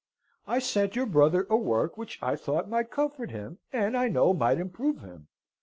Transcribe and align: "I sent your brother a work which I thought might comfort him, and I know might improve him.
"I 0.47 0.57
sent 0.57 0.95
your 0.95 1.05
brother 1.05 1.45
a 1.47 1.55
work 1.55 1.95
which 1.95 2.17
I 2.23 2.35
thought 2.35 2.67
might 2.67 2.89
comfort 2.89 3.29
him, 3.29 3.59
and 3.71 3.95
I 3.95 4.07
know 4.07 4.33
might 4.33 4.57
improve 4.57 5.01
him. 5.01 5.27